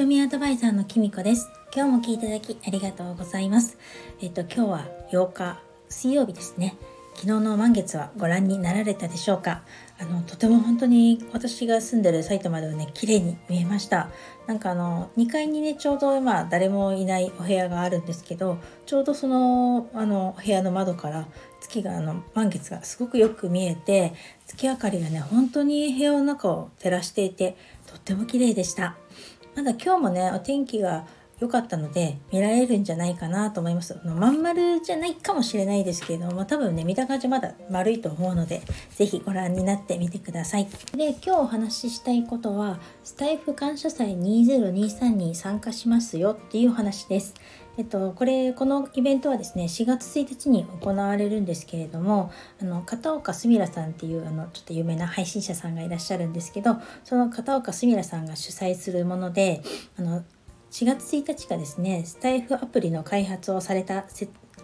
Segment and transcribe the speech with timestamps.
[0.00, 1.50] 読みアドバイザーのきみこです。
[1.76, 3.76] 今日も聞いていただきありがとうございます。
[4.22, 6.78] えっと、今日は8日水曜日ですね。
[7.16, 9.62] 昨日の満月はご覧になられたでしょうか？
[9.98, 14.08] あのとても本当に私が住んでる埼玉ではね綺麗に見えました
[14.46, 18.56] なんかあの2階にねちょうど今誰もいないお部屋があるんですけど
[18.86, 21.28] ちょうどそのあの部屋の窓から
[21.60, 24.14] 月があの満月がすごくよく見えて
[24.46, 28.96] 月明かりがね本当に部屋の中を照らしていてとっても綺麗でした
[29.60, 31.04] まだ今日もねお天気が
[31.40, 33.98] 良かったので見られるんじゃないかなと思います。
[34.04, 40.68] まん丸じゃないかもしれないですけれども多分ね見た感じまだ丸いと思うので是非ご覧になってみてください。
[40.96, 47.34] で今日お話ししたいことはスタイフ感謝祭2023に参加しますよっていう話です。
[47.78, 59.62] えっと、これこのイベントはですね4月1日に行われるんですけれどもあの片岡すみらさんっていうあのちょっと有名な配信者さんがいらっしゃるんですけどその片岡すみらさんが主催するもので
[59.98, 60.24] あの
[60.70, 64.06] 4月1日がですねスタイフアプリの開発をされた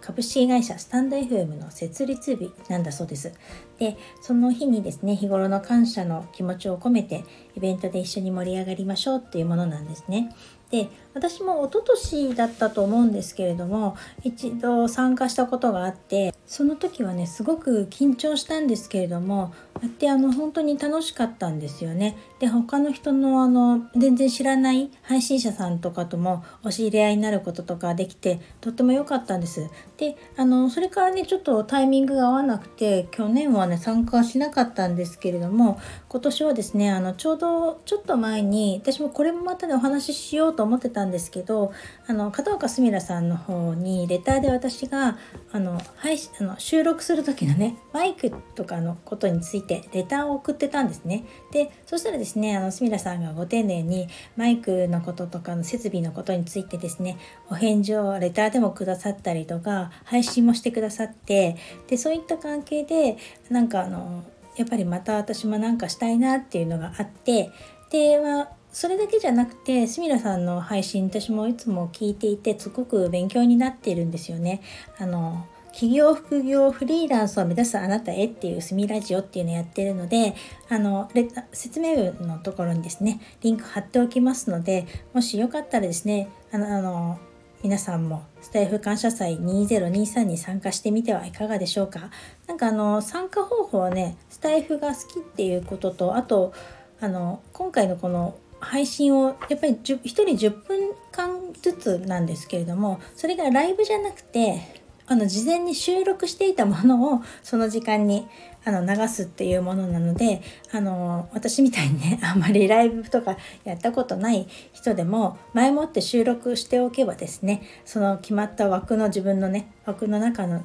[0.00, 3.32] 株式会社スタンド FM の設立日なんだそうです。
[3.78, 7.24] で、その日にですね、日頃の感謝の気持ちを込めて
[7.56, 10.34] イベントで一緒に盛り上がりましょうっていうものなんですね。
[10.70, 10.88] で、
[11.18, 19.52] 私も一昨年だったと思うんですけれども、一度参加したことがあって、その時はね、すごく緊張したんですけれども、
[19.82, 22.16] やってあの本当に楽しかったんですよね。
[22.38, 29.68] で他の人のあの全然知らない配信者さんとかともお知り合いになることとかできてとっても良かったんです。
[29.96, 41.72] であのそれからねちょっとタイミングが合わなくて去年はね参加しなかったんですけれども今年はですねあのちょうどちょっと前に私もこれもまたねお話ししようと思ってたんですんですけど
[42.06, 45.18] あの片岡すみらさんの方にレターで私が
[45.50, 51.24] あの配あの収録する時のねマイクとかのことについてレターを送ってたんですね。
[51.52, 57.18] でそしたらですねあのすみらさんがご丁寧にマイクのこととかの設備のことについてですね
[57.50, 61.56] お返事をレターでもくださったりとか配信もしてくださって
[61.88, 63.16] でそういった関係で
[63.50, 64.22] なんかあの
[64.58, 67.50] やっぱりまた私もなんかしたいなっていうのがあって
[67.90, 74.60] で、まあ、それだけじゃなくてすみらさんの配信私もいつも聞いていてすごく勉強になっているんですよね。
[74.98, 80.34] あの企業副業フリーランスを目指すあなたへっていうすみラジオっていうのをやってるので
[80.68, 81.08] あの
[81.52, 87.18] 説明文のところにですねリンク貼っておきますのでもしよかったらですねあのあの
[87.62, 92.10] 皆さんもスタイフ感謝祭2023に参加してみてはいかがでしょうか？
[92.46, 96.52] なんかあの参加方法はねスタイフが好きっていうこととあと
[97.00, 104.77] あの今回のこの配信をやっぱり1人10分間ずつなんですけれどもそれがライブじゃなくて
[105.08, 108.28] あの事前に収録していたものをその時間に
[108.64, 110.42] あの流すっていうものなので
[110.72, 120.62] あの私みたいにね あんまりライブとかやったことない人でも前もって収録しておけばですねその決まった枠の自分のね枠の中の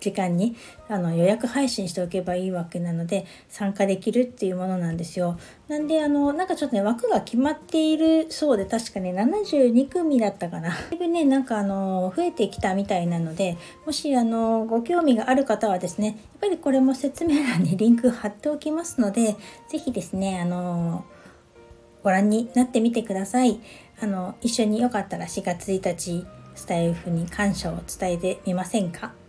[0.00, 0.56] 時間に
[0.88, 5.38] あの予約配信しておけばいいわけなので参加できるっていうものなんですよ。
[5.68, 10.70] なんであのなんかちょっとね枠が決まっているそうで確かね72組だったかな。
[10.90, 19.36] だいぶねなんかあの増えてきたみたいなのでもしあのご興味がある方はですねやっぱりこれも説明欄に リンク貼っておきますので
[19.68, 21.04] 是非ですねあの
[22.02, 23.60] ご覧になってみてください。
[24.02, 29.19] あの一緒によかったら4月1日スタイフに感謝を伝えてみませんか？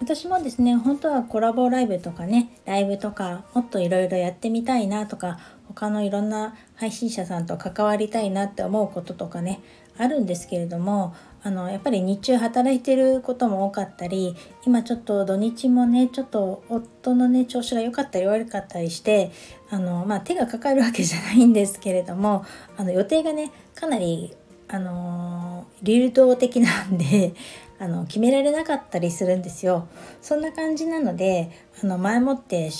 [0.00, 5.38] 私もですね本当はコラボライブとかねライブとかもっといろいろやってみたいなとか
[5.68, 9.60] 他のいろんな配信者さんと関わりたいなって思うこととかね
[9.98, 14.34] あるんですけれどもあのやっぱり日中働いてることも多かったり
[14.66, 19.30] 今ちょっと土日もねちょっと夫のね調子が良かったり悪かったりして
[19.70, 22.44] あの、まあ、手がかかるわけじゃないんですけれども
[22.78, 24.34] あの予定がねかなり
[24.68, 27.34] あの流動的なんで
[27.80, 29.88] あの決められなかったりするんですよ。
[30.20, 31.50] そんな感じなので
[31.82, 32.70] あの前もって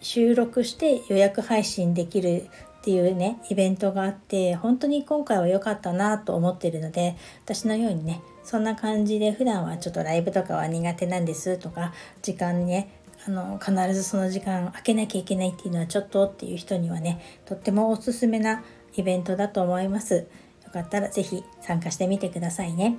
[0.00, 2.48] 収録して予約配信できる
[2.80, 11.92] っていうねイベントがあって本当に今回は良かったなと思ってるので私のようにねそんな感じで普段はちょっとライブとかは苦手なんですとか
[12.22, 12.90] 時間にね
[13.26, 18.62] あの必ずその時間空けなきゃいけないっていうのはちょっとっていう人にはねとってもおすすめな
[18.96, 20.26] イベントだと思います。
[20.64, 22.98] よかったら是非参加してみてくださいね。